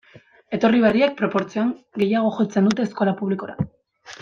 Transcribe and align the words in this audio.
Etorri 0.57 0.79
berriek, 0.85 1.13
proportzioan, 1.19 1.69
gehiago 2.03 2.33
jotzen 2.39 2.71
dute 2.73 2.87
eskola 2.91 3.15
publikora. 3.23 3.61